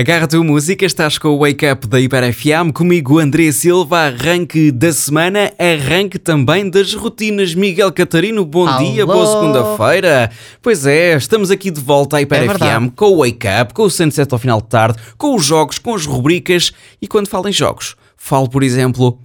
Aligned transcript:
Agarra 0.00 0.24
a 0.24 0.28
tua 0.28 0.42
música, 0.42 0.86
estás 0.86 1.18
com 1.18 1.28
o 1.28 1.40
Wake 1.40 1.70
Up 1.70 1.86
da 1.86 2.00
Hiper 2.00 2.32
FM, 2.32 2.72
comigo 2.72 3.18
André 3.18 3.52
Silva, 3.52 4.06
arranque 4.06 4.70
da 4.70 4.90
semana, 4.94 5.52
arranque 5.58 6.18
também 6.18 6.70
das 6.70 6.94
rotinas. 6.94 7.54
Miguel 7.54 7.92
Catarino, 7.92 8.42
bom 8.46 8.66
Alô. 8.66 8.78
dia, 8.82 9.04
boa 9.04 9.26
segunda-feira. 9.26 10.30
Pois 10.62 10.86
é, 10.86 11.14
estamos 11.18 11.50
aqui 11.50 11.70
de 11.70 11.82
volta 11.82 12.16
à 12.16 12.22
Hiper 12.22 12.44
É 12.44 12.46
FM, 12.46 12.48
verdade. 12.48 12.92
com 12.96 13.04
o 13.08 13.18
Wake 13.18 13.46
Up, 13.60 13.74
com 13.74 13.82
o 13.82 13.90
Sunset 13.90 14.32
ao 14.32 14.38
final 14.38 14.62
de 14.62 14.68
tarde, 14.68 14.98
com 15.18 15.34
os 15.36 15.44
jogos, 15.44 15.76
com 15.78 15.94
as 15.94 16.06
rubricas 16.06 16.72
e 17.02 17.06
quando 17.06 17.28
falo 17.28 17.46
em 17.46 17.52
jogos, 17.52 17.94
falo, 18.16 18.48
por 18.48 18.62
exemplo, 18.62 19.20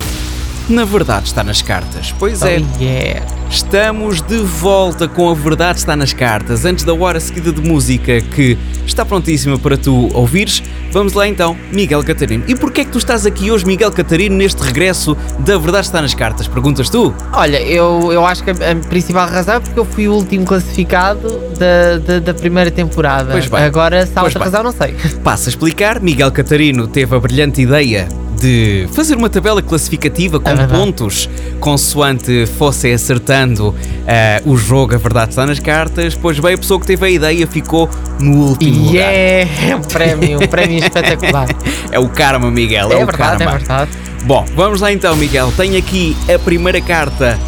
na 0.69 0.85
verdade 0.85 1.27
está 1.27 1.43
nas 1.43 1.61
cartas. 1.61 2.13
Pois 2.17 2.41
é. 2.41 2.59
Oh, 2.59 2.83
yeah. 2.83 3.35
Estamos 3.49 4.21
de 4.21 4.37
volta 4.37 5.07
com 5.07 5.29
a 5.29 5.33
Verdade 5.33 5.79
Está 5.79 5.95
nas 5.95 6.11
Cartas. 6.11 6.65
Antes 6.65 6.83
da 6.83 6.93
hora 6.93 7.19
seguida 7.19 7.51
de 7.51 7.61
música 7.61 8.19
que 8.19 8.57
está 8.85 9.05
prontíssima 9.05 9.57
para 9.57 9.77
tu 9.77 10.09
ouvires, 10.13 10.63
vamos 10.91 11.13
lá 11.13 11.27
então, 11.27 11.55
Miguel 11.71 12.03
Catarino. 12.03 12.43
E 12.47 12.55
porquê 12.55 12.81
é 12.81 12.85
que 12.85 12.91
tu 12.91 12.97
estás 12.97 13.25
aqui 13.25 13.51
hoje, 13.51 13.65
Miguel 13.65 13.91
Catarino, 13.91 14.35
neste 14.35 14.61
regresso 14.61 15.15
da 15.39 15.57
Verdade 15.57 15.85
Está 15.85 16.01
nas 16.01 16.13
Cartas? 16.13 16.47
Perguntas 16.47 16.89
tu? 16.89 17.13
Olha, 17.31 17.61
eu, 17.61 18.11
eu 18.11 18.25
acho 18.25 18.43
que 18.43 18.49
a, 18.49 18.75
principal 18.89 19.27
razão 19.27 19.55
é 19.55 19.59
porque 19.59 19.79
eu 19.79 19.85
fui 19.85 20.07
o 20.07 20.13
último 20.13 20.43
classificado 20.43 21.39
da, 21.57 21.97
da, 21.99 22.19
da 22.19 22.33
primeira 22.33 22.71
temporada. 22.71 23.31
Pois 23.31 23.47
bem. 23.47 23.61
Agora, 23.61 24.05
se 24.05 24.11
há 24.15 24.23
outra 24.23 24.43
razão, 24.43 24.63
não 24.63 24.71
sei. 24.71 24.95
Passo 25.23 25.47
a 25.47 25.49
explicar. 25.49 26.01
Miguel 26.01 26.31
Catarino 26.31 26.87
teve 26.87 27.15
a 27.15 27.19
brilhante 27.19 27.61
ideia 27.61 28.07
de 28.39 28.87
fazer 28.93 29.15
uma 29.15 29.29
tabela 29.29 29.61
classificativa 29.61 30.39
com 30.39 30.49
É 30.49 30.67
pontos 30.67 31.29
consoante 31.59 32.45
fosse 32.57 32.91
acertando 32.91 33.73
eh, 34.07 34.41
o 34.45 34.55
jogo 34.57 34.93
A 34.95 34.97
Verdade 34.97 35.31
Está 35.31 35.45
nas 35.45 35.59
Cartas. 35.59 36.15
Pois 36.15 36.39
bem, 36.39 36.53
a 36.53 36.57
pessoa 36.57 36.79
que 36.79 36.85
teve 36.85 37.05
a 37.05 37.09
ideia 37.09 37.47
ficou 37.47 37.89
no 38.19 38.47
último 38.49 38.85
lugar. 38.87 38.93
Yeah! 39.11 39.75
Um 39.77 39.81
prémio, 39.81 40.37
um 40.43 40.47
prémio 40.47 40.77
espetacular. 40.79 41.47
É 41.91 41.99
o 41.99 42.09
karma, 42.09 42.51
Miguel. 42.51 42.91
É, 42.91 42.95
É 42.95 43.03
o 43.03 43.05
verdade, 43.05 43.41
é 43.43 43.45
karma. 43.45 43.57
verdade. 43.59 43.91
Bom, 44.25 44.45
vamos 44.55 44.81
lá 44.81 44.91
então, 44.91 45.15
Miguel. 45.15 45.51
Tenho 45.55 45.77
aqui 45.77 46.15
a 46.33 46.37
primeira 46.39 46.81
carta 46.81 47.39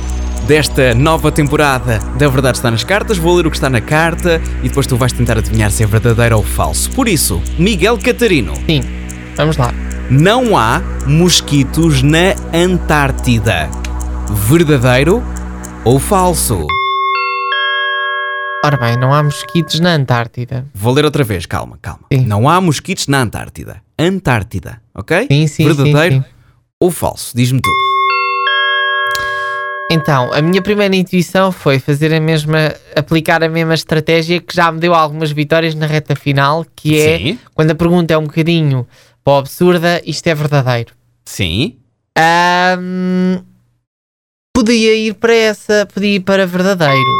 desta 0.47 0.93
nova 0.93 1.31
temporada 1.31 1.99
da 2.17 2.27
Verdade 2.29 2.57
Está 2.57 2.71
nas 2.71 2.83
Cartas. 2.83 3.17
Vou 3.17 3.35
ler 3.35 3.45
o 3.47 3.49
que 3.51 3.57
está 3.57 3.69
na 3.69 3.81
carta 3.81 4.41
e 4.63 4.69
depois 4.69 4.87
tu 4.87 4.95
vais 4.95 5.11
tentar 5.11 5.37
adivinhar 5.37 5.69
se 5.71 5.83
é 5.83 5.85
verdadeiro 5.85 6.37
ou 6.37 6.43
falso. 6.43 6.89
Por 6.91 7.07
isso, 7.07 7.41
Miguel 7.57 7.97
Catarino, 7.97 8.53
Sim, 8.65 8.81
vamos 9.35 9.57
lá. 9.57 9.73
Não 10.09 10.57
há 10.57 10.81
mosquitos 11.05 12.01
na 12.01 12.33
Antártida. 12.53 13.69
Verdadeiro 14.47 15.21
ou 15.83 15.99
falso? 15.99 16.65
Ora 18.65 18.77
bem, 18.77 18.97
não 18.97 19.13
há 19.13 19.21
mosquitos 19.21 19.79
na 19.79 19.93
Antártida. 19.93 20.65
Vou 20.73 20.93
ler 20.93 21.05
outra 21.05 21.23
vez, 21.23 21.45
calma, 21.45 21.77
calma. 21.81 22.01
Sim. 22.11 22.25
Não 22.25 22.47
há 22.47 22.59
mosquitos 22.61 23.07
na 23.07 23.21
Antártida. 23.21 23.81
Antártida, 23.99 24.81
ok? 24.95 25.27
Sim, 25.29 25.47
sim, 25.47 25.65
Verdadeiro 25.65 26.15
sim, 26.15 26.21
sim. 26.21 26.25
ou 26.79 26.89
falso? 26.89 27.35
Diz-me 27.35 27.59
tu. 27.61 27.69
Então, 29.89 30.33
a 30.33 30.41
minha 30.41 30.61
primeira 30.61 30.95
intuição 30.95 31.49
foi 31.51 31.79
fazer 31.79 32.13
a 32.13 32.19
mesma, 32.19 32.73
aplicar 32.95 33.41
a 33.41 33.47
mesma 33.47 33.73
estratégia 33.73 34.41
que 34.41 34.53
já 34.53 34.69
me 34.69 34.79
deu 34.79 34.93
algumas 34.93 35.31
vitórias 35.31 35.73
na 35.75 35.85
reta 35.85 36.13
final, 36.13 36.65
que 36.75 36.99
é 36.99 37.17
Sim. 37.17 37.39
quando 37.55 37.71
a 37.71 37.75
pergunta 37.75 38.13
é 38.13 38.17
um 38.17 38.23
bocadinho 38.23 38.85
pó 39.27 39.39
absurda, 39.39 40.01
isto 40.05 40.25
é 40.27 40.33
verdadeiro. 40.33 40.93
Sim. 41.25 41.75
Ahm, 42.17 43.43
podia 44.53 44.95
ir 44.95 45.15
para 45.15 45.33
essa, 45.35 45.85
podia 45.93 46.15
ir 46.15 46.21
para 46.21 46.47
verdadeiro. 46.47 47.11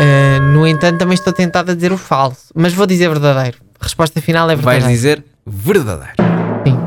Ah, 0.00 0.40
no 0.40 0.66
entanto, 0.66 0.96
também 1.00 1.12
estou 1.12 1.34
tentado 1.34 1.72
a 1.72 1.74
dizer 1.74 1.92
o 1.92 1.98
falso, 1.98 2.46
mas 2.54 2.72
vou 2.72 2.86
dizer 2.86 3.08
verdadeiro. 3.08 3.58
A 3.78 3.84
resposta 3.84 4.22
final 4.22 4.48
é 4.50 4.56
Vais 4.56 4.82
verdadeiro. 4.82 4.88
dizer 4.90 5.24
verdadeiro. 5.46 6.14
Sim. 6.66 6.78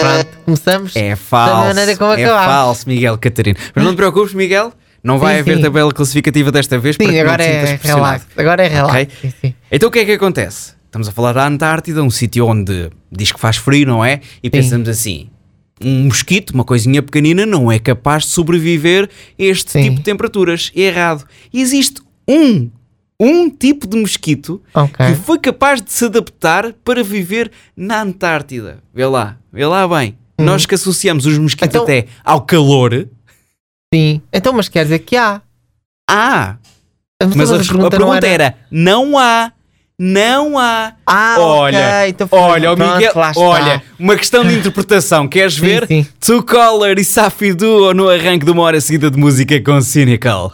Pronto, 0.00 0.38
começamos. 0.44 0.96
É 0.96 1.16
falso. 1.16 1.64
maneira 1.64 1.96
como 1.96 2.12
é 2.12 2.26
falso, 2.26 2.86
Miguel 2.86 3.16
Catarino. 3.16 3.58
Mas 3.74 3.82
não 3.82 3.94
te 3.94 3.96
preocupes, 3.96 4.34
Miguel. 4.34 4.74
Não 5.02 5.18
vai 5.18 5.34
Sim, 5.36 5.40
haver 5.40 5.56
sim. 5.56 5.62
tabela 5.62 5.92
classificativa 5.92 6.52
desta 6.52 6.78
vez 6.78 6.96
para 6.96 7.06
Sim, 7.06 7.12
que 7.12 7.18
não 7.18 7.24
agora 7.30 7.44
é 7.44 7.78
relax. 7.82 8.26
Agora 8.36 8.64
é 8.64 8.68
relax. 8.68 8.90
Ok. 9.20 9.32
Sim. 9.40 9.54
Então 9.72 9.88
o 9.88 9.92
que 9.92 9.98
é 10.00 10.04
que 10.04 10.12
acontece? 10.12 10.74
Estamos 10.86 11.08
a 11.08 11.12
falar 11.12 11.32
da 11.32 11.46
Antártida, 11.46 12.02
um 12.02 12.10
sítio 12.10 12.46
onde 12.46 12.90
diz 13.10 13.32
que 13.32 13.40
faz 13.40 13.56
frio, 13.56 13.86
não 13.86 14.04
é? 14.04 14.20
E 14.42 14.50
pensamos 14.50 14.88
assim: 14.88 15.28
um 15.82 16.04
mosquito, 16.04 16.50
uma 16.50 16.64
coisinha 16.64 17.00
pequenina, 17.02 17.46
não 17.46 17.70
é 17.72 17.78
capaz 17.78 18.24
de 18.24 18.30
sobreviver 18.30 19.08
a 19.08 19.42
este 19.42 19.80
tipo 19.82 19.96
de 19.96 20.02
temperaturas. 20.02 20.70
É 20.76 20.80
errado. 20.82 21.24
Existe 21.54 22.02
um, 22.28 22.68
um 23.18 23.48
tipo 23.48 23.86
de 23.86 23.96
mosquito 23.96 24.60
Ok. 24.74 25.06
que 25.06 25.14
foi 25.14 25.38
capaz 25.38 25.80
de 25.80 25.92
se 25.92 26.04
adaptar 26.06 26.72
para 26.84 27.02
viver 27.04 27.50
na 27.76 28.02
Antártida. 28.02 28.78
Vê 28.92 29.06
lá, 29.06 29.38
vê 29.52 29.64
lá 29.64 29.86
bem. 29.88 30.16
Nós 30.38 30.64
que 30.66 30.74
associamos 30.74 31.26
os 31.26 31.36
mosquitos 31.38 31.68
Então- 31.68 31.82
até 31.82 32.06
ao 32.24 32.40
calor. 32.40 33.06
Sim. 33.92 34.22
Então, 34.32 34.52
mas 34.52 34.68
quer 34.68 34.84
dizer 34.84 35.00
que 35.00 35.16
há. 35.16 35.40
Ah, 36.08 36.56
Mas, 37.22 37.34
mas 37.34 37.52
a, 37.52 37.56
a 37.56 37.58
a 37.58 37.60
pergunta, 37.60 37.98
não 37.98 38.14
era... 38.14 38.54
não 38.70 39.18
há, 39.18 39.52
não 39.98 40.58
há. 40.58 40.94
Ah, 41.06 41.36
olha, 41.38 41.78
ok, 41.78 42.08
então 42.08 42.28
olha, 42.32 42.72
o 42.72 42.76
pronto, 42.76 42.92
Miguel, 42.94 43.08
está. 43.10 43.32
olha, 43.36 43.82
uma 43.98 44.16
questão 44.16 44.44
de 44.44 44.54
interpretação. 44.58 45.28
Queres 45.28 45.54
Sim, 45.54 45.60
ver? 45.60 45.86
sim. 45.86 46.06
Two 46.20 46.42
Color 46.44 46.98
e 46.98 47.04
Safi 47.04 47.52
Duo 47.52 47.92
no 47.92 48.08
arranque 48.08 48.44
de 48.44 48.50
uma 48.52 48.62
hora 48.62 48.80
seguida 48.80 49.10
de 49.10 49.18
música 49.18 49.60
com 49.60 49.80
Cynical. 49.82 50.48